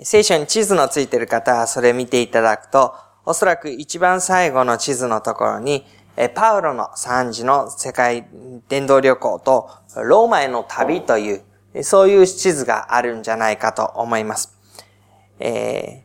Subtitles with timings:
[0.00, 2.94] 聖書に地図のついている方はそれ見ていただくと、
[3.26, 5.84] おそらく一番最後の地図のところに、
[6.34, 8.26] パウロの3時の世界
[8.68, 11.40] 伝道旅行とローマへの旅とい
[11.74, 14.56] う、そういう地図があるんじゃないかと思います。
[15.38, 16.04] え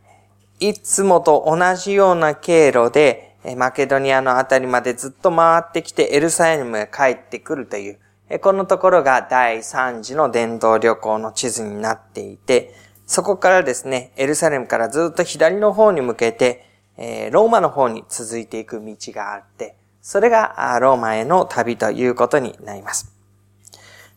[0.59, 7.99] ー、いつもと同じような経路で、マケドニアのあたりまでずっと回ってきてエルサレムへ帰ってくるという、
[8.41, 12.73] このところが第3次の伝道旅行の地図になっていて、
[13.07, 16.65] そこからですね、エルサレムからずっと左の方に向けて、
[17.31, 23.11] ローマの方に続いていく道があって、それがローマへの旅ということになります。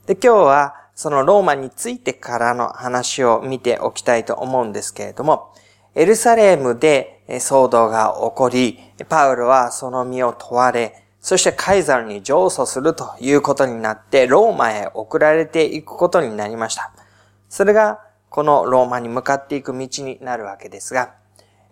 [0.06, 5.54] で、今日はそのローマについてからの話を見ておきたいと思うんですけれども、
[5.94, 16.92] エルサレムで騒動が起こり、パウロはその身を問われ、そしてカイザルに上訴するということになって、ローマへ送られていくことになりました。
[17.48, 18.00] それが、
[18.30, 21.14] このローマに向かっていく道になるわけですが、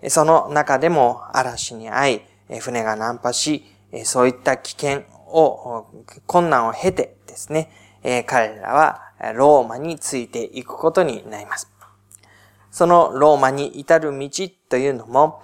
[0.08, 2.22] その中でも嵐に遭い、
[2.60, 3.64] 船が難破し、
[4.04, 5.86] そういった危険を、
[6.26, 7.70] 困難を経てですね、
[8.26, 9.00] 彼らは
[9.34, 11.70] ローマについていくことになります。
[12.70, 14.28] そのローマに至る道
[14.68, 15.40] というのも、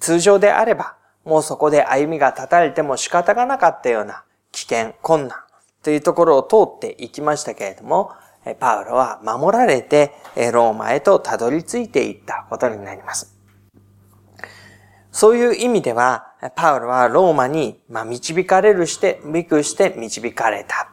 [0.00, 5.38] 通常であればもうそこで歩みが立たれても仕方がなかったような危険、困難
[5.82, 8.12] というところを通っていきましたけれども、
[8.54, 13.36] パウロは守られてローマへとたどり着いていったことになります。
[15.10, 20.92] そういう意味では、パウロはローマに導かれるして、びくして導かれた。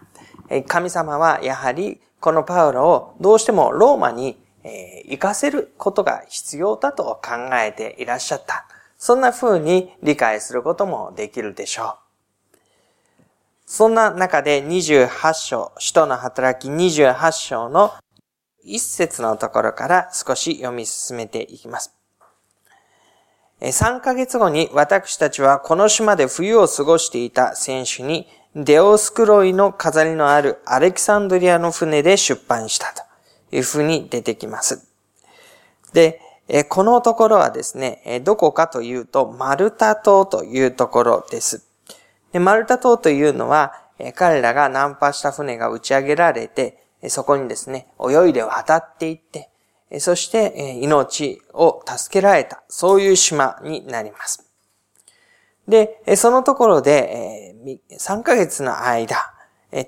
[0.67, 4.44] 神様はやはりこのパウロをどうしてもローマに
[5.06, 8.66] 行かせることが必要だと考えていらっしゃった。
[8.97, 12.05] そんな風に理解することもできるでしょう。
[13.66, 17.94] そんな中で28章、使徒の働き28章の
[18.63, 21.95] 一節のところから少し読み進めていきます。
[23.61, 32.94] 3ヶ月後に私たちはこの島で冬を過ごしていた選手にデオスクロイの飾りのあるアレキサンドリアの船で出版した
[33.50, 34.88] というふうに出てきます。
[35.94, 36.22] で、
[36.69, 41.65] このところはですね、どこかというと、マルタ島というところです。
[42.31, 43.74] でマルタ島というのは、
[44.16, 49.50] 彼らが難破した船が打ち上げられて、そこにですね、泳いで渡っていって、
[50.00, 54.50] そして命を助けられた、そういう島になります。
[55.68, 57.56] で、そのところで、
[57.91, 59.34] 3ヶ月の間、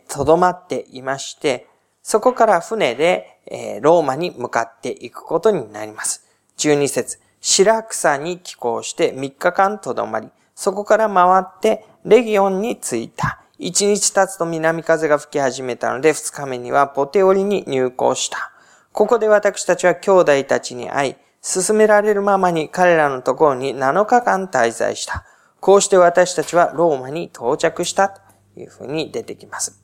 [0.07, 1.67] とどまっていまして、
[2.01, 6.25] そこから船でローマに向かっていくことになります。
[6.57, 13.43] 12節白草に寄港して3日間とどまり、そこから回ってレギオンに着いた。
[13.59, 18.51] 1日経つと南風が吹き始めたので、2日目にはポテオリに入港した。
[18.91, 25.25] ここで私たちは兄弟たちに会い、進められるままに彼らのところに7日間滞在した。
[25.59, 28.19] こうして私たちはローマに到着したと
[28.59, 29.83] いうふうに出てきます。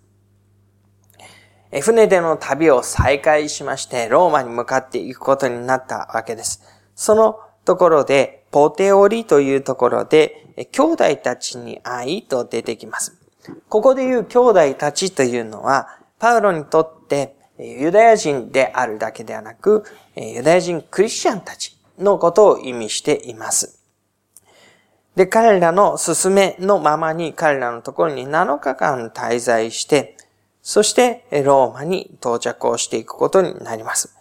[1.84, 6.64] 船での旅を再開しまして、ローマに向かっていくことになったわけです。
[6.96, 13.18] そのところで、ポテオリというところで、兄弟たちに会いと出てきます。
[13.68, 19.84] ここで言う兄弟たちというのは、パウロにとってユダヤ人であるだけではなく、
[20.16, 23.80] ユダヤ人クリスチャンたちのことを意味しています。
[25.16, 30.16] で、彼らの勧めのままに彼らのところに7日間滞在して、
[30.62, 34.13] そしてローマに到着をしていくことになります。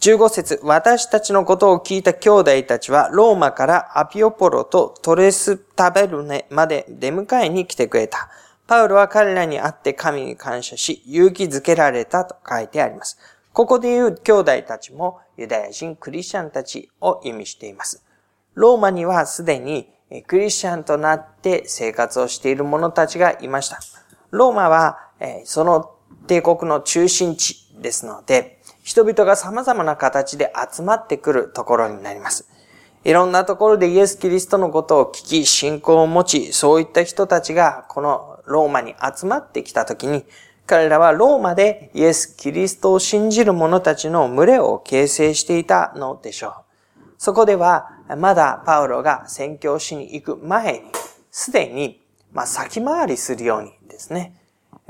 [0.00, 8.28] 15節私たちのことを聞いた兄弟たちは、ローマからアピオポロとトレスタベルネまで出迎えに来てくれた。
[8.68, 13.18] パウロは彼らに会って神に感謝し、勇気づけられたと書いてあります。
[13.52, 18.04] ここで言う兄弟たちもユダヤ人クリスチャンたちを意味しています。
[18.54, 19.88] ローマにはすでに
[20.28, 23.80] クリスチャンとなって生活をしている者たちがいました。
[24.30, 24.98] ローマは
[25.44, 25.90] その
[26.28, 28.57] 帝国の中心地ですので、
[28.88, 32.48] 人々が様々な形で集まってくるところになります。
[33.04, 40.24] いろんなところでイエス・キリストのことを聞き、信仰を持ち、そういった人たちがこのローマに集まってきたときに、
[40.64, 46.52] 彼らはローマでイエス・キリストを信じる者たちの群れを形成していたのでしょう。
[47.18, 50.80] そこでは、まだパウロが宣教しに行く前に、
[51.30, 52.00] すでに、
[52.32, 54.40] まあ、先回りするようにですね。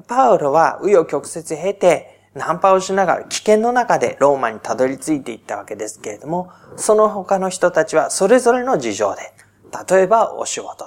[0.06, 9.33] パウロは紆余曲折経て、ナンパをしながら危険の中でローマにたどり着いていったわけですけれども、その他の人たちはそれぞれの事情で、
[9.91, 10.87] 例えばお仕事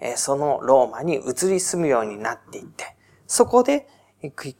[0.00, 2.96] で、そのローマに移り住むようになっていって、
[3.26, 3.88] そこで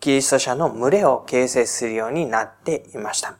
[0.00, 3.36] キリスト者の群れを形成するようになっていました。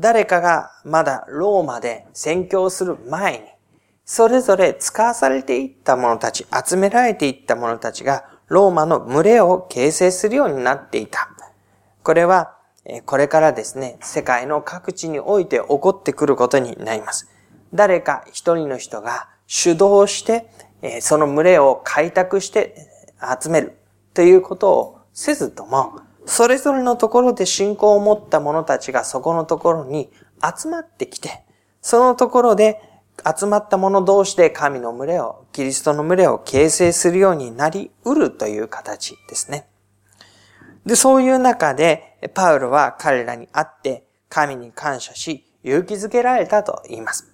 [0.00, 3.44] 誰かがまだローマで宣教する前に、
[4.04, 11.30] それぞれ使わされていった者たち、集められていった者たちが、ローマの群れを形成するようになっていた。
[12.04, 12.58] これは、
[13.06, 17.30] これからですね、世界の各地において起こってくることになります。
[17.72, 20.50] 誰か一人の人が主導して、
[21.00, 22.88] その群れを開拓して
[23.42, 23.78] 集める
[24.12, 30.10] ということをせずとも、それぞれのところで信仰を持った者たちがそこのところに
[30.42, 31.42] 集まってきて、
[31.80, 32.82] そのところで
[33.24, 39.66] 集まった者同士で神の群れを、キリストの群れを形成するようになり得るという形ですね。
[40.86, 47.32] で、そういう中で、パウロは彼らに会って神に感謝し、勇気づけられたと言います。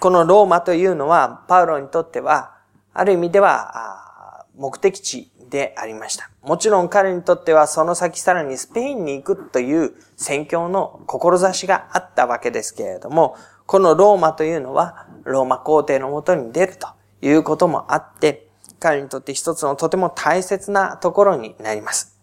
[0.00, 2.56] このローマというのは、パウロにとっては、
[2.92, 6.30] ある意味では、目的地でありました。
[6.42, 13.36] もちろん彼にとってはその先さらにスペインに行くという宣教の志があったわけですけれども、
[13.66, 16.88] このローマというのは、ローマ皇帝のもとに出ると
[17.22, 18.48] いうこともあって、
[18.80, 22.13] 彼にとって一つのとても大切なところになります。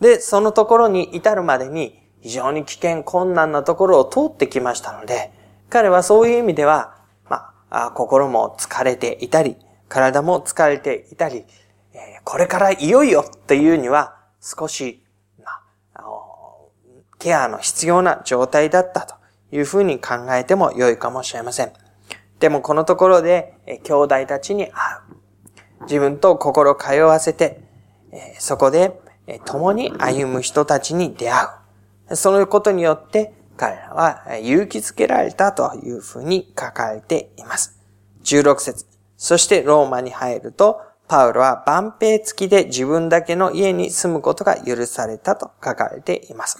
[0.00, 5.32] で、そのところに至るまでに非常に危険困難なところを通ってきましたので、
[5.70, 6.96] 彼はそういう意味では、
[7.28, 9.56] まあ、心も疲れていたり、
[9.88, 11.44] 体も疲れていたり、
[12.24, 15.02] これからいよいよというには少し、
[15.42, 15.50] ま
[15.94, 16.04] あ、
[17.18, 19.16] ケアの必要な状態だったと
[19.50, 21.72] いうふうに考えても良いかもしれません。
[22.38, 23.54] でもこのところで、
[23.84, 24.72] 兄弟たちに会
[25.10, 25.82] う。
[25.82, 27.60] 自分と心通わせて、
[28.38, 29.00] そこで
[29.44, 31.46] 共に歩む人たちに出会
[32.10, 32.16] う。
[32.16, 37.78] そのことによって彼らは勇気づけられたというふうに書かれています。
[38.24, 38.86] 16節
[39.16, 46.58] そしてローマに入ると、パウロは万兵付きで自分だけの家に住むことが許されたと書かれています。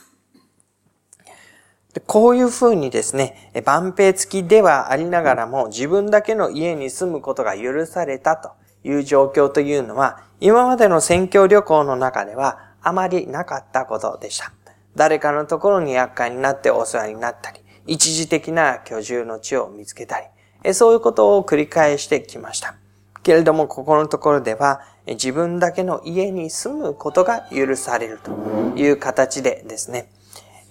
[2.06, 8.50] こういうふうにですね、万兵付きではありながらも自分だけの家に住むことが許されたと
[8.84, 14.52] いう状況というのは、今までの宣教旅行の中ではあまりなかったことでした。
[14.94, 20.20] 誰かのところに厄介になってお世話になったり、一時的な居住の地を見つけた
[20.64, 22.74] り、そういうことを繰り返してきました。
[23.22, 28.30] けれども、ここのところでは、自分だけの家に住むことが許されると
[28.76, 30.10] いう形でですね、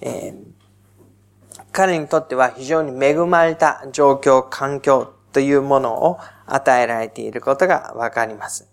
[0.01, 0.57] えー
[1.77, 6.17] 彼にとっては非常に恵まれた状況、環境というものを
[6.47, 8.67] 与えられていることがわかります。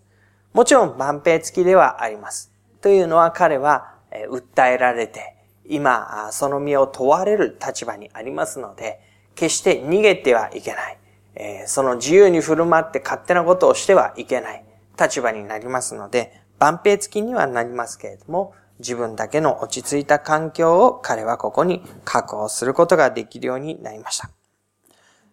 [0.55, 2.50] もちろん万平付きではあります。
[2.81, 3.96] というのは彼は
[4.31, 8.99] 訴えられて、今、その身を問われる立場にありますので、
[9.34, 11.66] 決して逃げてはいけない。
[11.66, 14.64] その自由に振る舞って勝手なことをしてはいけない
[14.99, 24.31] 立場になりますので、万平付きにはなりますけれども、自分だけの落ち着いた環境を彼はここに確保することができるようになりました。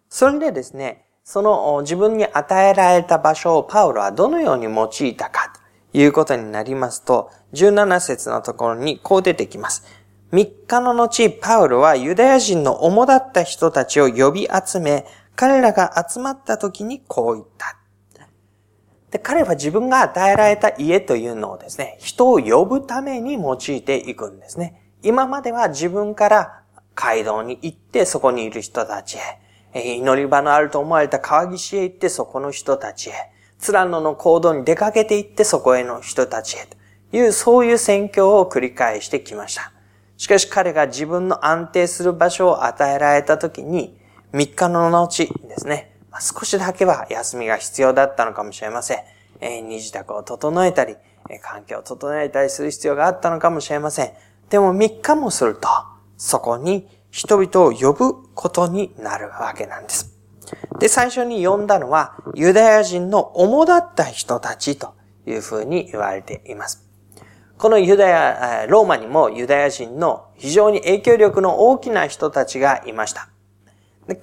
[0.09, 5.53] それでですね、その自分に与えられた場所をパウロはどのように用いたか
[5.93, 9.85] ということになりますと、17節のところにこう出てきます。
[10.33, 15.05] 3日の後、パウロはユダヤ人の主だった人たちを呼び集め、
[15.37, 17.77] 彼らが集まった時にこう言った。
[19.11, 24.91] で、彼は自分が与えられた家というのをですね、人を呼ぶために用いていくんですね。
[25.01, 26.63] 今までは自分から
[26.93, 29.21] 街道に行ってそこにいる人たちへ、
[29.73, 33.13] 祈り場のあると思われた川岸へ行ってそこの人たちへ、
[33.57, 39.71] ツラノの行動に出かけて行ってそこへの人たちへという、そういう宣教を繰り返してきました。
[40.17, 43.97] しかし彼が自分の安定する場所を与えられた時に、
[44.33, 48.99] 3日の後ですね、まあ、少しだけは休みが必要だったのかもしれません。
[49.39, 50.95] えー、二次宅を整えたり、
[51.29, 54.11] え、環境を整えたりする必要があったのかもしれません。
[54.49, 55.67] でも3日もすると、
[56.17, 60.17] そこに人々を呼ぶことになるわけなんです。
[60.79, 64.93] で、最初に呼んだのは、ユダヤ人の主だった人たちと
[65.27, 66.89] いうふうに言われています。
[67.57, 73.29] このユダヤ、ローマにもユダヤ人の非常に影響力の大きな人たちがいました。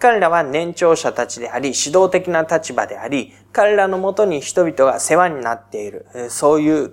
[0.01, 6.93] 彼らは年長者たちであり、指導的な立場であり、彼らのもとに人々が世話になっている、そういう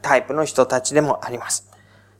[0.00, 1.70] タイプの人たちでもあります。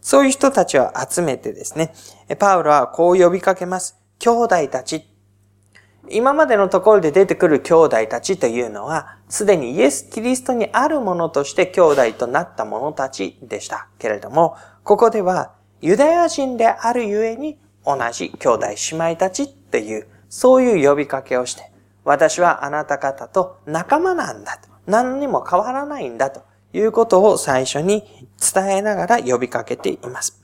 [0.06, 1.92] そういう人たちを集めてですね、
[2.38, 3.98] パウロはこう呼びかけます。
[4.20, 5.04] 兄弟たち。
[6.08, 21.72] 今までのところで出てくる兄弟たちというのは、すでにイエス・キリストにあるものとして兄弟となった者たちでしたけれども、ここではユダヤ人であるゆえに同じ兄弟姉妹たちっていう、そういう呼びかけをして、
[22.04, 24.68] 私はあなた方と仲間なんだと。
[24.86, 26.42] 何にも変わらないんだと
[26.76, 28.04] いうことを最初に
[28.54, 30.42] 伝えながら呼びかけています。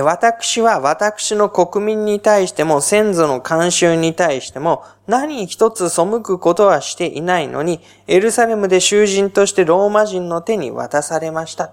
[0.00, 11.72] 私は私の国民に対しても先祖の慣習に対しても何一つ背くことはしていないのに、エルサレムで囚人としてローマ人の手に渡されました。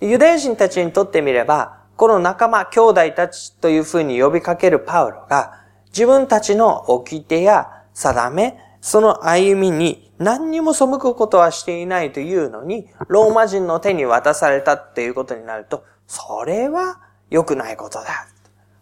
[0.00, 18.26] ユダヤ人たちにとってみれば、この仲間、兄弟たちというふうに呼びかけるパウロが、自分たちの掟や定め、その歩みに何にも背くことはしていないというのに、ローマ人の手に渡されたっていうことになると、それは良くないことだ。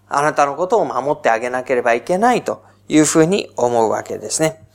[0.09, 4.67] あなたのことを守ってあげなければいけないというふうに思うわけですね。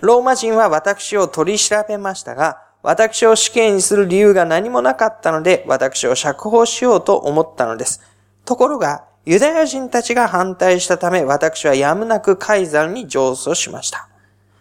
[0.00, 8.00] ローマ人は私を取り調べましたが、私を死刑にする理由が何もなかったので、私を釈放しようと思ったのです。
[8.44, 14.08] ところが、ユダヤ人たちが反対したため、私はやむなくカイザルに上訴しました。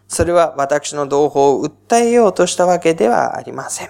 [0.07, 3.89] それは私の同胞を訴えようとしたわけではありません。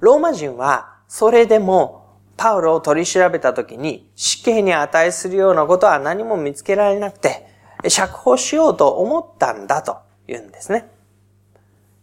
[0.00, 2.04] ローマ人はそれでも
[2.36, 7.46] パウロを取り調べたときに死刑に値するようなことは何も見つけられなくて、
[7.88, 10.90] 釈放しようと思ったんだと言うんですね。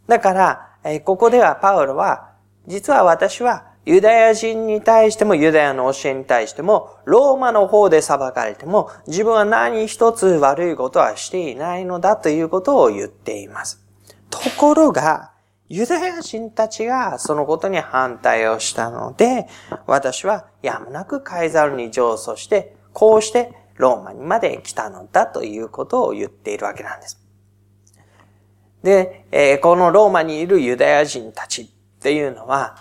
[0.07, 2.31] だから、ここではパウロは、
[2.67, 13.83] 実は私はユダヤ人に対してもユダヤの教えに対しても、ローマの方で裁かれても、自分は何一つ悪いことはしていないのだということを言っています。
[14.29, 15.31] ところが、
[15.67, 19.47] ユダヤ人たちがそのことに反対をしたので、
[19.87, 27.19] 私はやむなくカイザルに上訴して、こうしてローマにまで来たのだということを言っているわけなんです。
[28.83, 31.67] で、えこのローマにいるユダヤ人たちっ
[32.01, 32.75] ていうのは、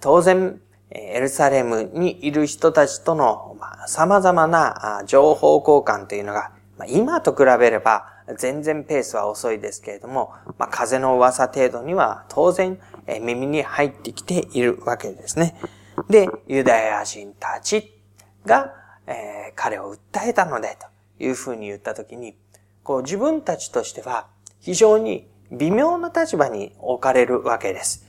[0.00, 3.56] 当然、エルサレムにいる人たちとの
[3.88, 6.52] 様々な情報交換というのが、
[6.88, 8.06] 今と比べれば
[8.38, 15.56] 全然ペースは遅いですけれども、まあ、風の噂程度には当然、耳に入ってきているわけですね。
[16.08, 17.92] で、ユダヤ人たち
[18.44, 18.72] が、
[19.06, 20.76] えー、彼を訴えたので
[21.18, 22.36] というふうに言ったときに、
[22.82, 24.28] こう自分たちとしては
[24.60, 28.05] 非常に微妙な立場に置かれるわけです。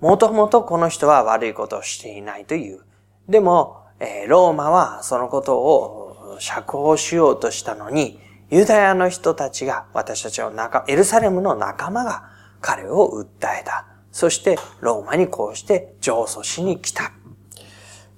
[0.00, 2.80] もともとこの人は悪いことをしていないという。
[3.28, 3.84] でも、
[4.28, 12.24] ローマはそのことを釈放しようとしたのに、ユダヤの人たちが、私たちの仲、エルサレムの仲間が
[12.60, 13.86] 彼を訴えた。
[14.12, 17.12] そしてローマにこうして上訴しに来た。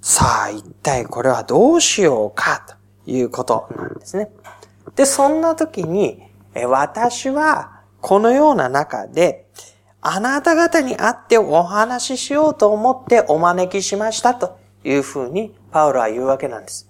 [0.01, 2.63] さあ、一体これはどうしようか
[3.05, 4.31] ということなんですね。
[4.95, 6.23] で、そんな時に、
[6.67, 9.47] 私はこのような中で、
[10.01, 16.89] あなた方に会ってお話ししようと思ってお招きしましたというふうにパウロは言うわけなんです。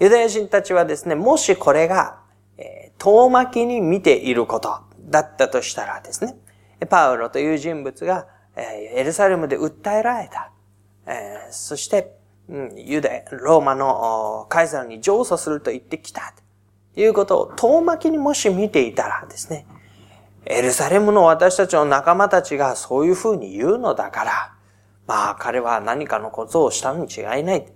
[0.00, 2.18] ユダヤ人たちはですね、もしこれが
[2.98, 6.36] 遠巻きに見ていることだったとしたらですね、
[6.88, 10.52] パウロという人物が、エルサレムで訴えられた。
[11.50, 12.14] そして、
[12.76, 16.32] ユダヤ、ローマのカイザルに上訴すると言ってきた。
[16.94, 19.66] ということを遠巻きにもし見ていたらですね、
[20.46, 24.52] エルサレムの私たちの仲間たちがそういうふうに言うのだから、
[25.06, 27.66] まあ彼は何かのことをしたのに違いない。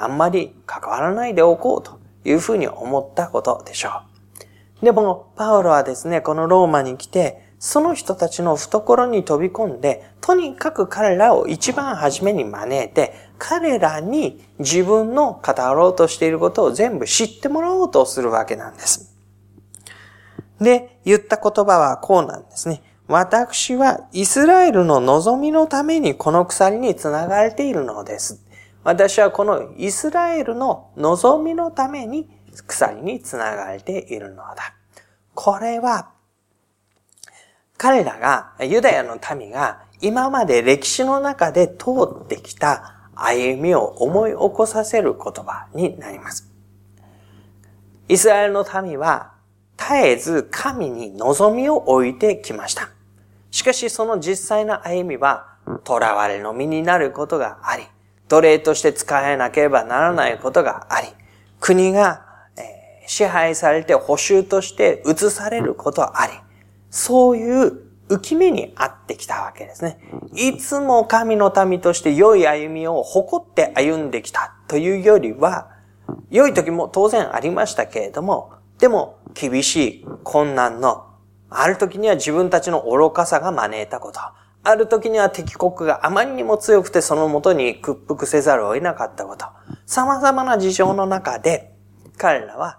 [0.00, 4.02] あんまり関わらないでおこうというふうに思ったことでしょ
[4.82, 4.84] う。
[4.84, 19.13] でも、パウロはですね、このローマに来て、その人たちの懐に飛び込んで、とにかく彼らを一番初めに招いて、彼らに自分の語ろうとしていることを全部知ってもらおうとするわけなんです。
[20.60, 22.82] で、言った言葉はこうなんですね。
[23.06, 28.42] 私はイスラエルの望みのためにこの鎖につながれているのです。
[28.82, 32.28] 私はこのイスラエルの望みのために
[32.66, 34.74] 鎖につながれているのだ。
[35.34, 36.10] これは、
[37.76, 41.90] 彼らが、ユダヤの民が今まで歴史の中で通
[42.24, 46.50] ってきた歩みを思い起こさせる言葉になります。
[48.08, 49.33] イスラエルの民は
[49.92, 52.90] えず神に望みを置いてきました。
[53.50, 55.54] しかしその実際の歩みは、
[55.86, 57.84] 囚われの身になることがあり、
[58.28, 61.08] 奴隷として使えなければならないことがあり、
[61.60, 62.24] 国が
[63.06, 66.32] 支配されて補修として移されることはあり、
[66.90, 69.98] そういう浮き目にあってきたわけですね。
[70.34, 75.70] いつも神の民として良い歩みを誇って歩んできたというよりは、
[76.30, 81.06] 良い時も当然ありましたけれども、でも厳しい困難の、
[81.50, 84.20] ある時には自分たちの愚かさが招いたこと、
[84.66, 89.46] ある時には敵国があまりにも強くてそのもとに屈服せざるを得なかったこと、
[89.86, 91.74] 様々な事情の中で、
[92.16, 92.78] 彼らは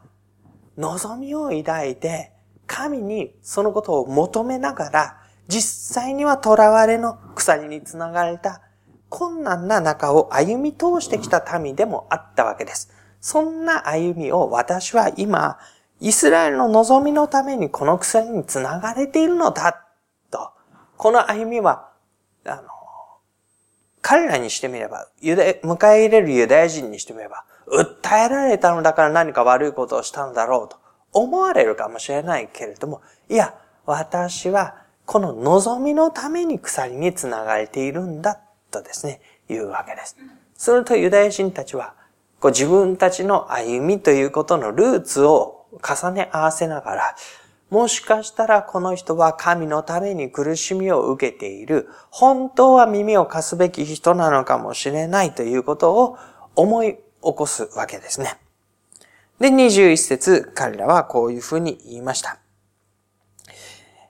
[0.77, 2.33] 望みを抱いて、
[2.67, 8.61] 神にそのことを求めながら、実際には囚われの鎖につながれた
[9.09, 12.91] 困難な中を歩み通してきた民でもあったわけです。
[13.21, 15.59] そんな歩みを私は今、
[16.01, 19.85] イスラエルの望みのためにこの鎖につながれているのだ、
[20.29, 20.51] と。
[20.97, 21.89] この歩みは、
[22.45, 22.63] あの、
[24.01, 30.77] 彼らにしてみれば、ユダ迎え入れるユダヤ人にしてみれば、訴えられたのだから何か悪いことをしたんだろうと
[31.11, 34.75] 思われるかもしれないけれども、いや、私は
[35.05, 40.17] この望みのために鎖につながれているんだとですね、言うわけです。
[40.57, 41.93] するとユダヤ人たちは、
[42.39, 47.15] こう自分たちの歩みということのルーツを重ね合わせながら、
[47.69, 56.17] もしかしたらこの人は神のために苦しみを受けている、本当は耳を貸すべき人なのかもしれないということを
[56.55, 58.37] 思い起こすわけですね。
[59.39, 62.37] で、21節、彼らはこういうふうに言いました。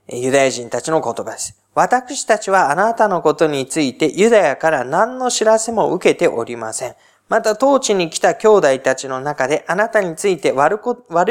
[0.08, 1.60] ユダヤ人たちの言葉です。
[1.74, 6.96] 私たちはあなたのことについてユダヤから何の知らせも受けておりません。
[7.28, 10.80] また、当地に来た兄弟たちの中であなたについて悪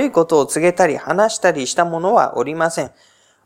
[0.04, 2.90] いことを告げたり話したりした者はおりません。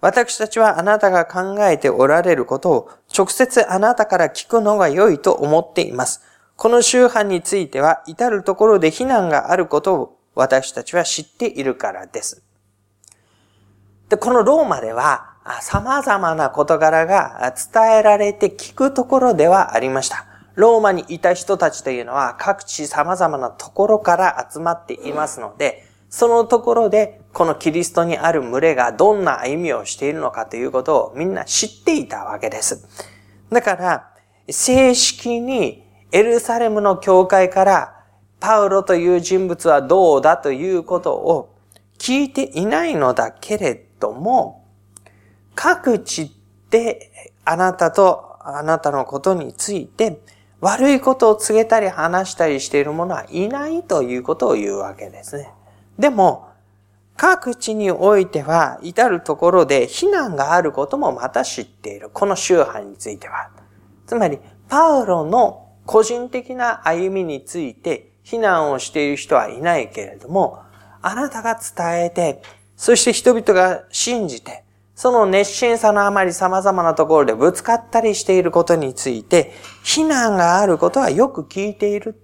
[0.01, 6.23] 私たちはあなたが考えておられることを直接あなたから聞くのが良いと思っています。
[6.57, 12.43] この宗派については至るところで非難があることを私たちは知っているからです。
[14.09, 20.25] で、このローマでは様々な事柄が伝えられて聞くところではありました。
[20.59, 32.89] ローマにいた人たちというのは各地様々なところから集まっていますので、そのところでこのキリストにある群れがどんな歩みをしているのかということをみんな知っていたわけです。
[33.51, 34.11] だから、
[34.51, 38.05] 正式にエルサレムの教会から
[38.41, 41.55] パウロという人物はどうだということを
[41.99, 44.67] 聞いていないのだけれども、
[45.55, 46.37] 各地
[46.71, 50.21] であなたとあなたのことについて
[50.61, 55.51] 悪いことを告げたり話したりしている者はいないということを言うわけですね。
[55.99, 56.49] でも、
[57.17, 62.11] 各地においては至るところで非難があることもまた知っている。
[62.11, 63.51] この宗派については。
[64.07, 70.61] つまり、パウロの個人的な歩みについて非難をしている人はいないけれども、
[71.03, 72.43] あなたが伝えて、
[72.77, 74.65] そして人々が信じて、
[74.99, 79.53] その熱心さのあまり様々なところでぶつかったりしていることについて、
[79.85, 82.21] 非難があることはよく聞いている。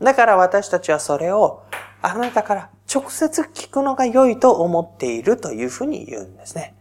[0.00, 1.62] だから私たちはそれを
[2.00, 6.74] あなたから直接聞くのが良いと思っているというふうに言うんですね。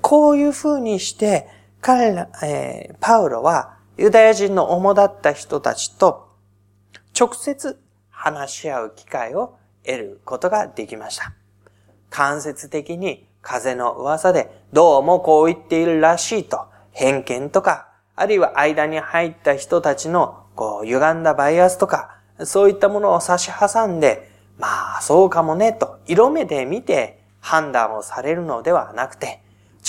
[0.00, 1.46] こういうふうにして、
[1.82, 6.30] 彼ら、えー、パウロはユダヤ人の主だった人たちと
[7.14, 11.34] 直接話し合う機会を得ることができました。
[12.08, 29.40] 間接的に風の噂でどうもこう言っているらしいと偏見とか、あるいは間に入った人たちのこう歪んだバイアスとか、そういったものを差し挟んで、まあそうかもねと色目で見て判断をされるのではなくて、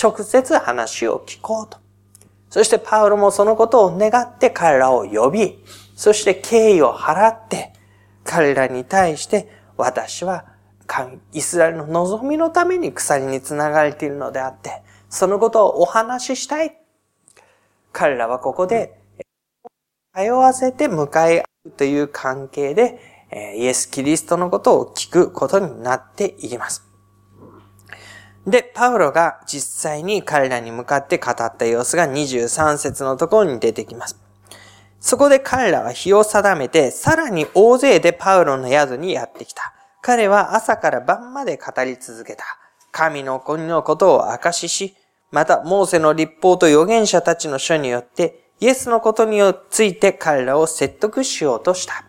[0.02, 1.78] 直接話を聞こうと。
[2.50, 5.64] そしてパウロもそのことを願って彼らを呼び、
[5.94, 7.72] そして敬意を払って、
[8.24, 10.46] 彼らに対して私は
[11.32, 16.76] イスラエルの望みのために鎖につながれているのであって、そのことをお話ししたい。
[17.92, 18.98] 彼らはここで、
[20.14, 23.00] 通わせて迎え合うという関係で、
[23.56, 26.84] イエス・キリストのことを聞くことになっていきます。
[28.46, 34.20] で、パウロが実際に彼らに向かって語った様子が23節のところに出てきます。
[35.00, 39.74] そこで彼らは日を定めて、さらに大勢でパウロの宿にやってきた。
[40.06, 42.44] 彼は朝から晩まで語り続けた。
[42.92, 44.94] 神の国のことを証しし、
[45.30, 49.40] また、モーセの立法と預言者たちの書によって、イエスのことに
[49.70, 52.04] ついて彼らを説得しようとした。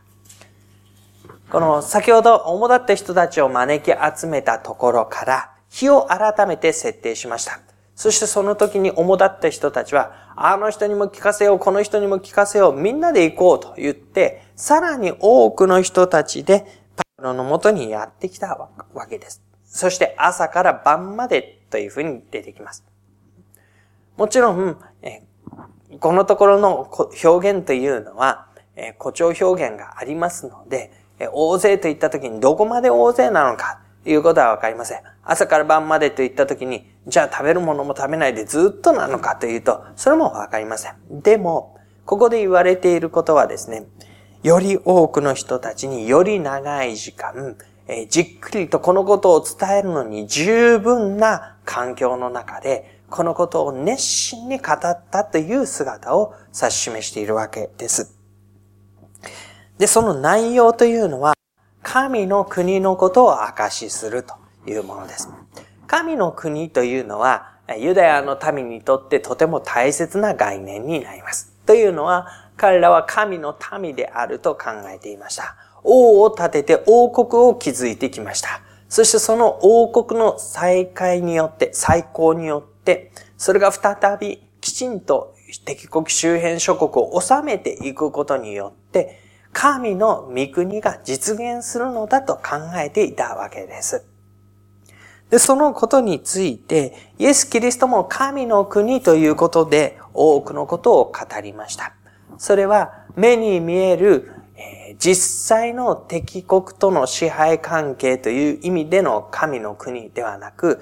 [1.50, 7.62] この先ほど主だった人たちを招き集めたところから、日を改めて設定しました。
[7.96, 16.84] そしてその時に主だった人たちは、あの人にも聞かせよう、この人にも聞かせよう、みんなで行こうと言って、さらに多くの人たちで
[17.34, 19.42] のもとにやってきたわけです。
[19.66, 22.86] そして朝から晩までというふうに出てきます。
[24.18, 24.78] もちろん、
[26.00, 26.90] このところの
[27.24, 28.48] 表現というのは、
[29.00, 30.92] 誇張表現がありますので、
[31.32, 35.02] 大勢と言った時にどこまで大勢なのかと、いうことはわかりません。
[35.24, 40.96] 朝から晩までと言ったときに、じゃあ食べるものも食べないでずっとなのかというと、それもわかりません。
[41.10, 43.88] でも、ここで言われていることはですね、
[44.46, 54.78] より多くの人たちにより長い時間、えじっくりとこのことを伝えるのに十分な環境の中で、このことを熱心に語っ
[55.10, 58.20] たという姿を指し示しているわけです。
[59.80, 61.34] で、その内容というのは、
[61.82, 64.36] 神の国のことを証しすると
[64.68, 65.28] いうものです。
[65.88, 71.52] 神の国というのは、ユダヤの民にとってとても大切な概念になります。
[71.66, 75.56] というのは、彼らは神の民であると考えていました。
[75.84, 78.62] 王を立てて王国を築いてきました。
[78.90, 89.20] そしてその王国の再開によって、再興によって、それが再びきちんと敵国周辺諸国を治めていくことによって、
[89.54, 92.42] 神の御国が実現するのだと考
[92.78, 94.06] えていたわけです。
[95.30, 101.94] で、そのことについて、イエス・キリストも神の国ということで多くのことを語りました。
[102.38, 104.32] それは目に見える、
[104.98, 110.82] 実際の敵国との支配関係という意味での神の国ではなく、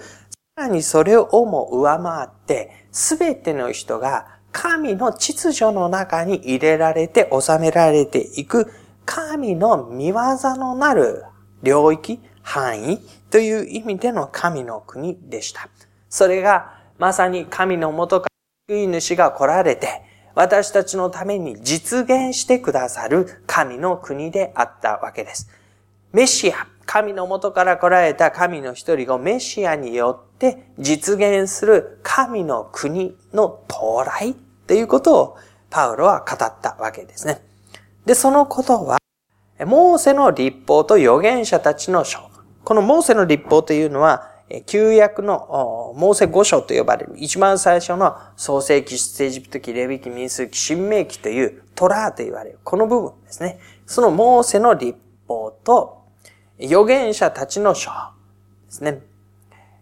[0.56, 8.72] さらにそれをも上回って、すべての人が神の秩序の中に入れられて収められていく
[9.06, 10.16] 神の見業
[10.56, 11.24] のなる
[11.64, 13.00] 領域、範囲
[13.32, 15.68] という意味での神の国でした。
[16.08, 18.28] それがまさに神の元か
[18.70, 20.04] ら救い主が来られて、
[20.36, 25.50] 私たちのために実現してくださる神の国であったわけです。
[26.12, 34.36] メシア、神の元から来られた神の一人がメシアによって実現する神の国の到来
[34.68, 35.38] ということを
[35.70, 37.42] パウロは語ったわけですね。
[38.06, 38.98] で、そのことは、
[39.66, 42.20] モーセの立法と預言者たちの書。
[42.64, 44.33] このモーセの立法というのは、
[44.66, 53.60] 旧約のモーセ五章と呼ばれる一番最初の創世記、出エジプト記、レビ記、民数記、新明記というトラーと言われるこの部分ですね。
[53.86, 56.04] そのモーセの立法と
[56.62, 59.02] 預言者たちの書ですね。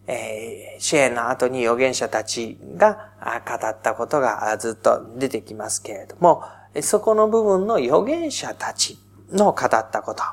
[0.07, 3.11] えー、支援の後に預言者たちが
[3.47, 6.43] 語ったことがずっと出てきますけれども、
[6.81, 8.97] そこの部分の預言者たち
[9.31, 10.23] の語ったこと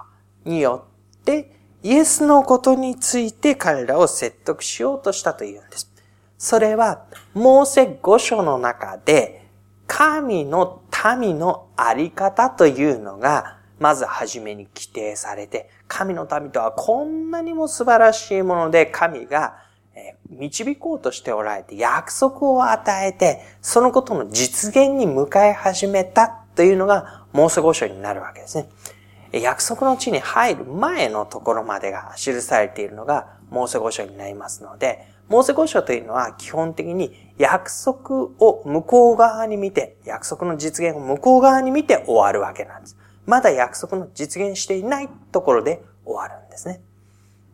[0.44, 0.86] によ
[1.20, 5.90] って、イエスのことについて彼らを説得しようとしたというんです。
[6.36, 9.46] それは、モーセ五章の中で、
[9.86, 10.82] 神の
[11.18, 19.56] 民のあり方というのが、まずはじめに規定されて、神の民とはこんなにも素晴らしいもので、神が
[20.30, 28.68] 導こうとしておられて、約束を与えて、そのことの実現に向かい始めたというのが、モーセ五章になるわけですね。
[29.40, 42.96] 約束の地に入る前のところまでが記されているのが、モーセ五章になりますので、モーセ五章というのは基本的に約束を向こう側に見て、約束の実現を向こう側に見て終わるわけなんです。
[43.26, 46.80] まだ約束の実現していないところで終わるんですね。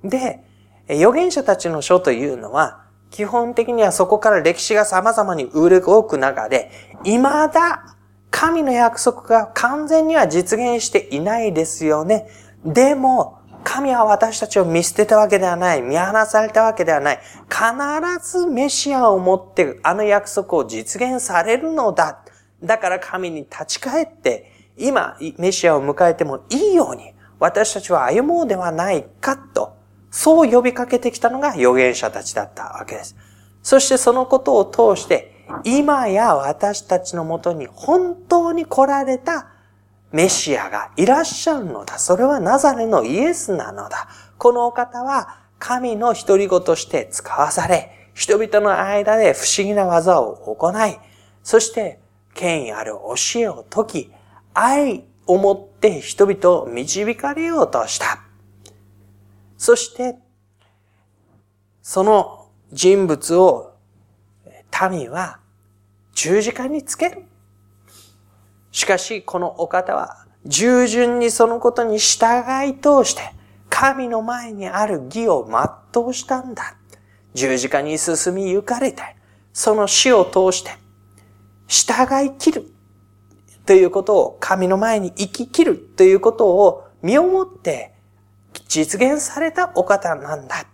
[0.04, 0.40] で、
[0.88, 6.70] 預言者たちの書というのは、基本的にはそこから歴史が様々に動く中で、
[7.04, 7.93] 未だ
[8.36, 12.26] 神の約束が完全には実現していないですよね。
[12.64, 15.82] でも、神は私たちを見捨てたわけではない。
[15.82, 17.20] 見放されたわけではない。
[17.48, 22.24] 必ずメシアをもってあの約束を実現されるのだ。
[22.60, 29.76] だから神に立ち返って、今、メシアを迎えてもいいように、私たちは歩もうではないかと、
[30.10, 33.14] そう呼びかけてきたのが預言者たちだったわけです。
[33.62, 35.33] そしてそのことを通して、
[35.64, 39.48] 今や私たちのもとに本当に来られた
[40.12, 41.98] メシアがいらっしゃるのだ。
[41.98, 44.08] それはナザレのイエスなのだ。
[44.38, 50.98] このお方は神の独り子として使わされ、人々の間で不思議な技を行い、
[51.42, 51.98] そして
[52.34, 54.12] 権威ある教えを解き、
[54.54, 58.22] 愛をもって人々を導かれようとした。
[59.56, 60.16] そして、
[61.82, 63.73] その人物を
[64.90, 65.38] 民は
[66.14, 67.22] 十字架につける。
[68.72, 73.22] しかし、このお方は従順にそのことに従い通して、
[73.70, 75.48] 神の前にある義を
[75.92, 76.76] 全うしたんだ。
[77.34, 79.02] 十字架に進み行かれて、
[79.52, 80.70] その死を通して、
[81.66, 82.66] 従い切る。
[83.66, 87.94] ということを、神の前に生き切るということを身をもって
[88.68, 90.66] 実現されたお方なんだ。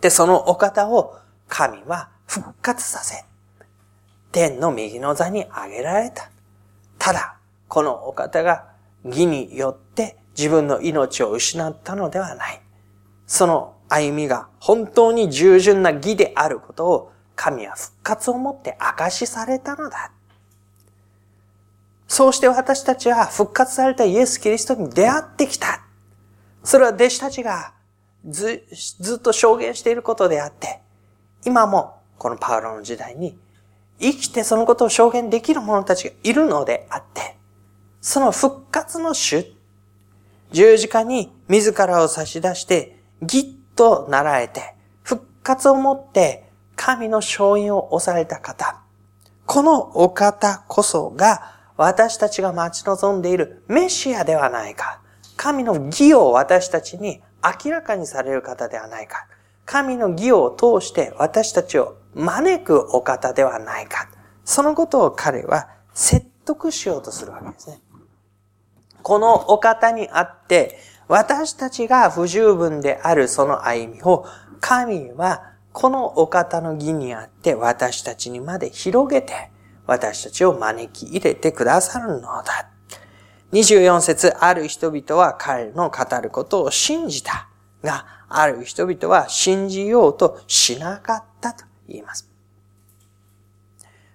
[0.00, 1.16] で、そのお方を
[1.48, 3.24] 神は復活させ、
[4.30, 6.30] 天の右の座に上げられた。
[6.96, 8.68] ただ、このお方が
[9.04, 12.60] 義によって自分の命を失ったのではない。
[13.26, 20.12] その歩みが本当に従順な義であることを神は復活をもって証しされたのだ。
[22.06, 25.84] そうして私たちは復活されたイエス・キリストに出会ってきた。
[26.62, 27.72] それは弟子たちが
[28.24, 28.64] ず
[29.00, 30.80] ずっと証言していることであって、
[31.44, 33.38] 今もこのパウロの時代に
[33.98, 37.38] 生きてそのことを証言できる者たちがいるのであって、
[38.02, 39.50] その復活の主、
[40.52, 46.44] 十字架に自らを差し出してぎっと習えて、復活をもって
[46.76, 48.82] 神の勝因を押された方、
[49.46, 55.00] このお方こそが私たちが待ち望んでいるメシアではないか。
[55.38, 57.22] 神の義を私たちに
[57.64, 59.26] 明らかにされる方ではないか。
[59.70, 64.08] 神の義を通して私たちを招くお方ではないか。
[64.44, 67.80] そのことを彼は説得しようとするわけですね。
[69.04, 74.26] このお方にあって、私たちが不十分であるその歩みを、
[74.58, 79.52] 神はこのお方の義にあって私たちにまで広げて、
[79.86, 82.68] 私たちを招き入れてくださるのだ。
[83.52, 87.46] 24節ある人々は彼の語ることを信じた。
[87.82, 92.30] が、ある人々は信じようとしなかったと言います。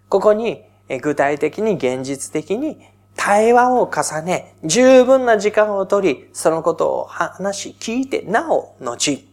[0.09, 0.63] ここに
[1.01, 2.79] 具体的に現実的に
[3.15, 9.25] 対話を重ね、十分な時間をとり、そのことを話し、聞いて、なお、後、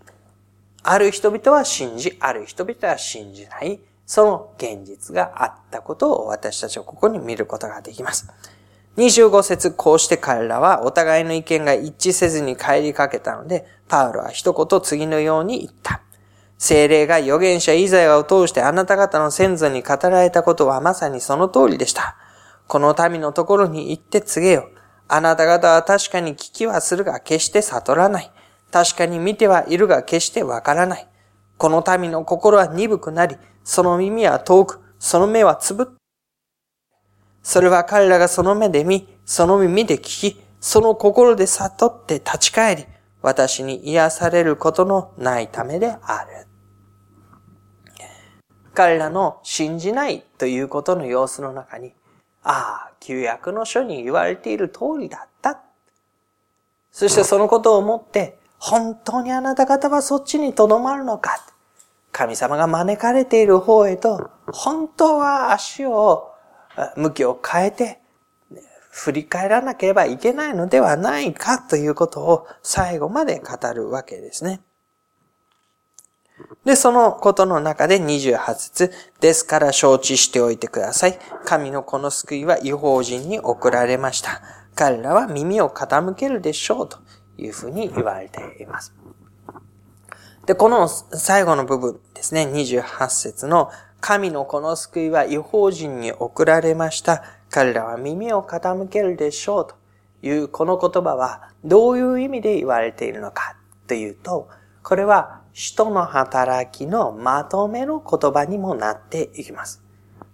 [0.82, 8.28] ある人々は信じ、ある人々は信じない、その現実があったことを私たちはここに見ることができます。
[8.96, 16.02] 25節こうして彼らはお互いの意見が一致せずに帰りかけたので、パウロは一言次のように言った。
[16.58, 22.16] 精霊が預言者イザヤを通してあなた方の先祖に語られたことはまさにその通りでした。
[22.68, 24.68] この民のところに行って告げよ。
[25.08, 28.30] あなた方は確かに聞きはするが決して悟らない。
[28.70, 31.08] 確かに見てはいるが決してわからない。
[31.58, 35.86] この民の心は鈍くなり、その耳は遠く、その目はつぶっ
[37.42, 40.00] それは彼らがその目で見、その耳で聞
[40.32, 42.86] き、その心で悟って立ち返り、
[43.20, 46.46] 私に癒されることのないためである。
[48.74, 51.94] 彼らの信じないということの様子の中に、
[52.44, 55.60] ああ、旧約の書に言われている通りだった。
[56.90, 61.44] そしてそのことを思って、本当にあなた方はそっちに留まるのか。
[62.12, 66.31] 神様が招かれている方へと、本当は足を
[66.96, 68.00] 向きを変えて、
[68.90, 74.60] 振り返らなければいけないのではないかということを最後まで語るわけですね。
[76.64, 81.18] で、そのことの中で28節ですから承知しておいてください。
[81.44, 84.42] 神のこの救いは違法人に送られました。
[84.74, 86.98] 彼らは耳を傾けるでしょうと
[87.36, 88.94] いうふうに言われています。
[90.46, 93.70] で、この最後の部分ですね、28節の
[94.02, 97.22] 神のこの救いは違法人に送られました。
[97.50, 99.76] 彼らは耳を傾けるでしょうと
[100.26, 104.48] いうこの言葉はどういう意味で言われているのかというと、
[104.82, 109.80] これは人の働きのまとめの言葉にもなっていきます。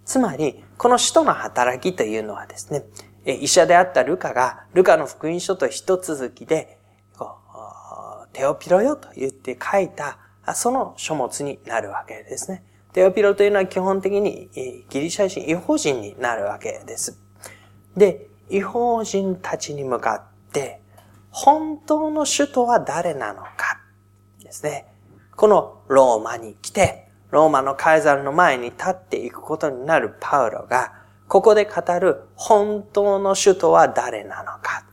[0.06, 2.86] つまり、この人の働きというのはですね、
[3.26, 6.78] 医者であったルカが、ルカの福音書と一続きで、
[8.32, 10.16] テオピロよと言って書いた、
[10.54, 12.64] その書物になるわけですね。
[12.98, 14.50] テオピロというのは基本的に
[14.90, 17.16] ギリシャ人、違法人になるわけです。
[17.96, 20.80] で、違法人たちに向かって、
[21.30, 23.80] 本当の首都は誰なのか
[24.42, 24.86] ですね。
[25.36, 30.92] このローマに来て、ローマのカイザルの前に立っていくことになるパウロが、
[31.28, 34.84] ここで語る本当の首都は誰なのか。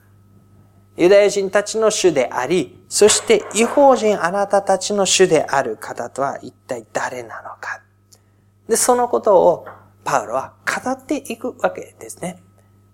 [0.96, 7.82] ユダヤ人たちの主であり、そして違法人あなたたちの主である方とは一体誰なのか。
[8.68, 9.66] で、そのことを
[10.04, 12.42] パウロは語っていくわけですね。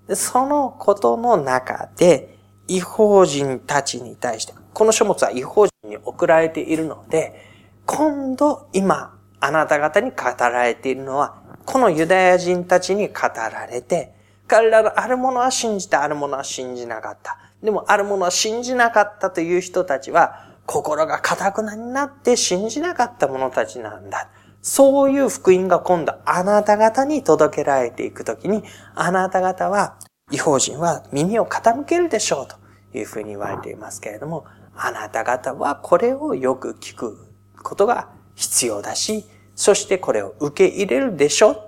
[0.08, 7.46] でそのことの中で、違法人たちに対して、この書物は違法人に送られているので、
[7.86, 14.14] 今度今、あなた方に語られているのは、このユダヤ人たちに語られて、
[14.48, 17.38] 彼らのあるものは信じた、あるものは信じなかった。
[17.64, 24.30] でも、あるものは信じなかったという人たちは、心が堅くなになって信じなかった者たちなんだ。
[24.62, 28.64] そういう福音が今度あなた方に届けられていくときに、
[28.96, 29.98] あなた方は、
[30.32, 32.56] 違法人は耳を傾けるでしょうと
[32.98, 34.46] いうふうに言われていますけれども、
[34.76, 37.28] あなた方はこれをよく聞く
[37.62, 41.62] ことが必要だし、そしてこれを受け入れるでしょう。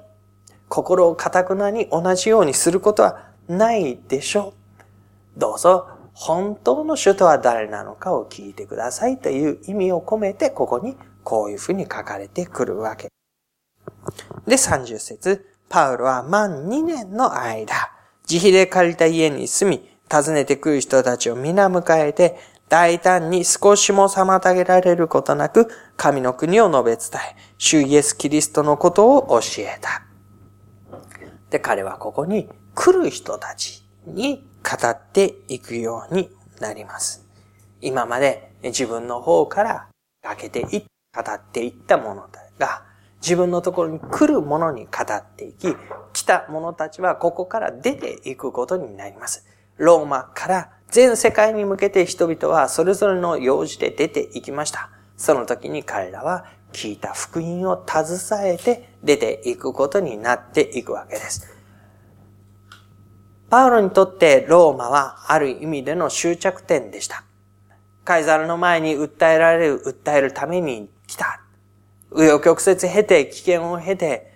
[0.70, 4.54] 心を堅くなに同じようにすることはないでしょ
[5.38, 5.40] う。
[5.40, 13.10] どうぞ本当の主とは誰なのかを聞いてくださいという意味を込めてここにこういうふうに書かれてくるわけ。
[14.46, 17.92] で、30節パウロは満2年の間、
[18.30, 22.38] 自費で借りた家に住み、訪ねてくる人たちを皆迎えて、
[22.70, 30.04] 大胆に少しも妨げられることなく、神の国を述べ伝え、主イエス・キリストのことを教えた。
[31.50, 37.26] で、彼はここに来る人たちに語っていくようになります。
[37.82, 39.88] 今まで自分の方から
[40.24, 40.84] かけていっ、
[41.16, 42.84] 語っていったものが、
[43.22, 45.76] 自分のところに来るものに語っていき、
[46.12, 49.46] 来た者たちはここから出ていくことになります。
[49.78, 54.90] ローマから全世界に向けて人々はそれぞれの用事で出ていきました。
[55.16, 61.48] その時に彼らは聞いた福音を携えて出ていくことになっていくわけです。
[63.50, 67.24] パウロにとってローマはある意味での終着点でした。
[68.04, 70.90] カイザルの前に訴えられる、訴えるために。
[72.14, 74.34] 紆余曲折経て、危険を経て、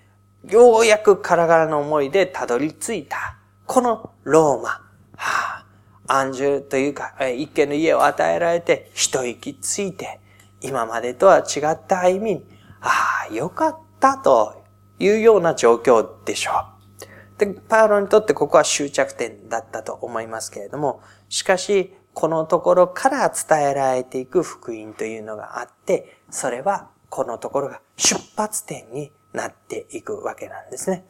[0.50, 3.38] ようやくカラガラの思いでたどり着いた。
[3.68, 4.70] このローマ。
[4.70, 4.86] は
[5.18, 5.66] あ、
[6.08, 10.20] 安住というか、一軒の家を与えられて、一息ついて、
[10.62, 12.46] 今までとは違った歩みに、
[12.82, 14.64] ああ、よかったと
[14.98, 17.38] いうような状況でしょう。
[17.38, 31.06] で、パウロにとってここは終着点だったと思いますけれども、しかし、このところから伝えられていく福音というのがあって、それはこのところが出発点になっていくわけなんですね。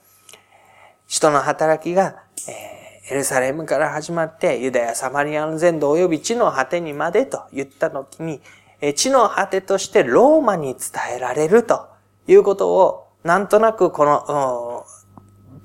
[1.07, 8.41] 人の働きが、えー、エルサレムから始まって、ユダヤ、サマリアの全土及び地の果てにまでと言った時に、
[8.81, 11.88] えー、地の果てとしてローマに伝えられると
[12.27, 14.86] いうことを、なんとなくこの、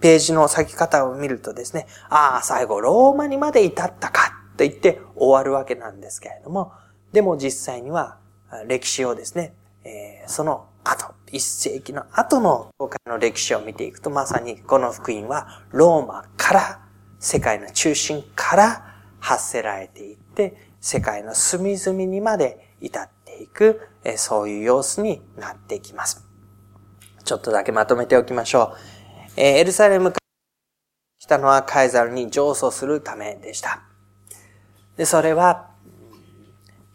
[0.00, 6.72] ページの咲き方を見るとですね、ああ、最後ローマにまで至ったかと言って終わるわけなんですけれども、
[7.12, 8.18] でも実際には
[8.66, 16.78] 歴史をですね、えー、その後、一世紀の後の教会の歴史を見ていくと、まさにこの福音はローマから、
[17.18, 26.24] 世界の中心から発せられていって、世界の隅々にまで至っていく、えー、そういう様子になっていきます。
[27.24, 28.76] ちょっとだけまとめておきましょう。
[29.36, 30.22] えー、エルサレムから
[31.18, 33.82] 来たのはカイザルに上訴するためでした。
[34.96, 35.70] で、それは、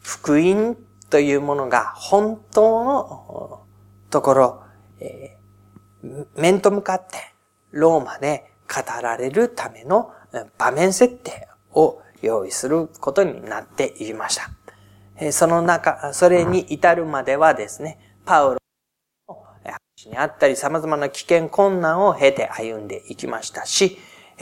[0.02, 0.78] 福音
[1.10, 3.62] というものが本当の
[4.10, 4.64] ところ、
[5.00, 7.18] えー、面と向かって
[7.72, 10.12] ローマで語られるための
[10.58, 15.32] 場面設定を用意することになっていました。
[15.32, 18.60] その中、それに至るまではですね、パウロ
[19.28, 23.98] の話にあったり様々な危険困難を経て歩んでいきましたし、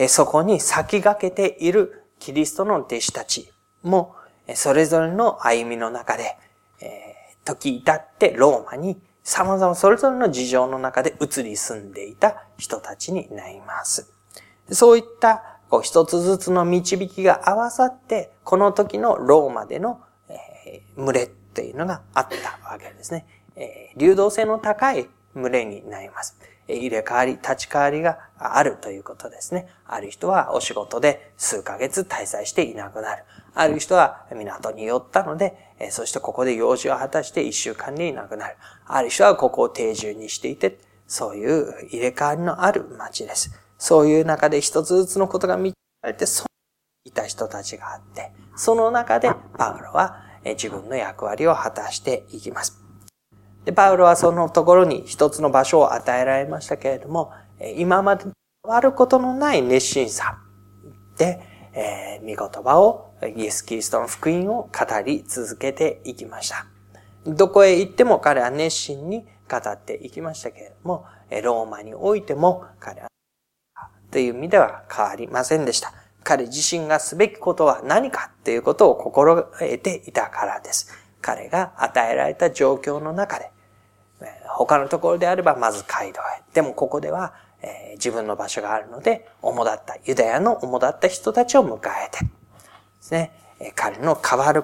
[0.09, 3.51] そこに先駆けているキリストの弟子たち
[3.83, 4.15] も、
[4.53, 6.37] それぞれの歩みの中で、
[6.81, 14.11] えー、時至ってローマに様々それぞれの事情の中で移り住んでいた人たちになります。
[14.71, 23.25] そういったこう一つずつの導きが合わさって、この時のローマでの、えー、群れっていうのがあったわけですね。
[23.55, 26.37] えー、流動性の高い群れになります。
[26.67, 29.67] 入れ替わり、立ち替わりがあるということですね。
[29.87, 33.23] ある人はお仕事で数ヶ月滞在していなくなる。
[33.55, 35.57] ある人は港に寄ったので、
[35.89, 38.55] そしてここで用事を果たして一週間でいなくなる。
[38.85, 43.51] ある人はここを定住にしていて、そういう入れ替わりのある街です。
[43.77, 46.45] そういう中で一つずつのことが見られて、そ
[47.05, 52.83] いた人たちがあって、その中でパウロは自分の役割を果たしていきます。
[53.63, 57.31] で、パウロはそのところに一つの場所を与えられましたけれども、
[57.77, 60.39] 今まで変わることのない熱心さ
[61.17, 61.39] で、
[61.73, 66.65] えー、見言葉を、イエス・キリストの福音を語り続けていきました。
[67.25, 71.05] どこへ行っても彼は熱心に語っていきましたけれども、
[71.43, 73.07] ローマにおいても彼は、
[74.11, 75.93] という意味では変わりませんでした。
[76.23, 80.91] 彼自身がすべきことは何かということを心得ていたからです。
[81.21, 83.51] 彼が与えられた状況の中で、
[84.47, 86.43] 他のところであればまず街道へ。
[86.53, 92.19] でもここでは、え、自分の場所があるので、主だった、ユダヤの主だった人たちを迎えて、
[93.05, 94.63] ですね、え、彼の変わる、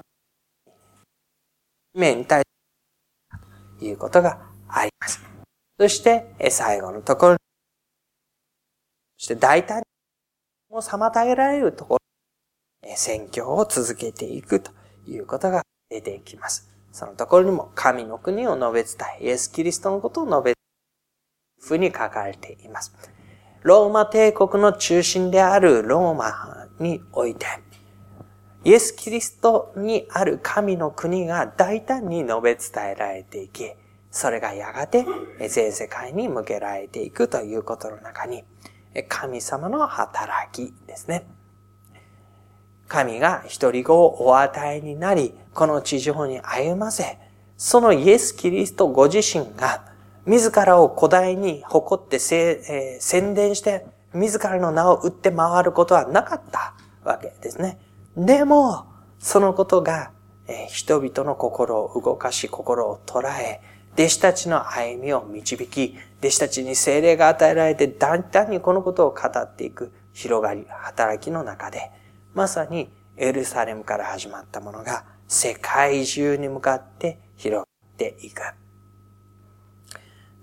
[1.94, 2.46] 面に対し
[3.80, 5.24] て、いうことがあります。
[5.80, 7.38] そして、最後のところ、
[9.18, 9.84] そして大胆に
[10.72, 11.98] も妨げられるとこ
[12.84, 14.72] ろ、え、宣教を続けていくと
[15.06, 16.68] いうことが出てきます。
[16.92, 20.56] そのところにも神の国を述べ伝え、イエス・キリストのことを述べ伝え、
[21.60, 22.92] ふうに書かれています。
[23.62, 27.46] ローマ帝国の中心であるローマにおいて、
[28.64, 33.72] イエス・キリストにある神の国が大胆に述べ伝えられていき、
[34.12, 35.06] それがやがて
[35.50, 38.44] 全世界に向けられていくということの中に、
[39.08, 41.26] 神様の働きですね。
[42.88, 47.18] 神が一人子をお与えになり、この地上に歩ませ、
[47.58, 49.86] そのイエス・キリストご自身が
[50.26, 57.80] 自らを古代に誇って、えー、宣伝して自らの名を売って回ることはなかったわけですね。
[58.16, 58.86] でも、
[59.20, 60.12] そのことが、
[60.48, 63.62] え、人々の心を動かし、心を捉え、
[63.94, 71.92] 弟子たちの歩みを導き、弟子たちに精霊が与えられて、だんだんにこのことを語っていく広がり、働きの中で、
[72.34, 77.66] まさにエルサレムから始まったものが世界中に向かって広がっ
[77.98, 78.42] ていく。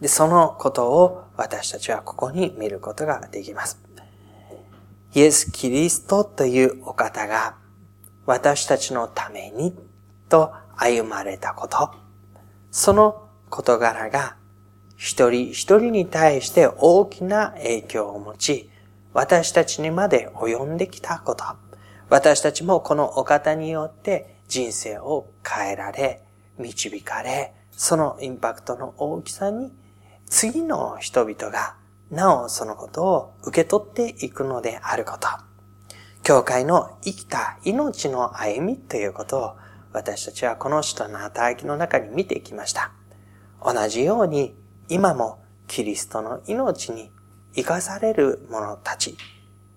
[0.00, 3.87] で、そのことを私たちはここに見ることができます。
[5.14, 7.56] イエス・キリストというお方が
[8.26, 9.74] 私たちのために
[10.28, 11.90] と歩まれたこと、
[12.70, 14.36] その事柄が
[14.96, 18.70] 一人一人に対して大きな影響を持ち、
[19.14, 21.44] 私たちにまで及んできたこと、
[22.10, 26.22] 私たちもこのお方によって人生を変えられ、
[26.58, 29.72] 導かれ、そのインパクトの大きさに
[30.26, 31.76] 次の人々が
[32.10, 35.28] なおそのことを受け取っていくのであること。
[36.22, 39.56] 教会の生きた命の歩みということを
[39.92, 42.92] 私たちはこの人の働きの中に見てきました。
[43.64, 44.54] 同じように
[44.88, 47.10] 今もキリストの命に
[47.54, 49.16] 生かされる者たち、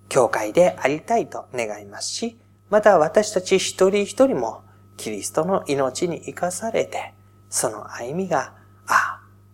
[0.10, 2.38] 教会でありたいと願いますし、
[2.70, 4.64] また私たち一人一人も
[4.98, 7.14] キリストの命に生かされて、
[7.50, 8.54] その歩みが、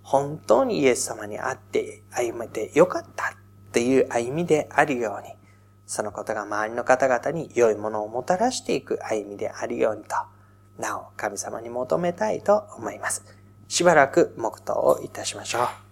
[0.08, 3.34] 本当にイエス様に会って歩めてよかったっ
[3.74, 5.34] ていう歩みであるように、
[5.86, 10.16] そのことが周りの方々に良いものをもたらしていく歩みであるようにと、
[10.82, 13.26] なお神様に求めたいと思います。
[13.68, 15.87] しばらく黙祷をいたしましょう。